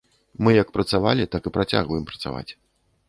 [0.45, 2.49] Мы як працавалі, так і працягваем працаваць.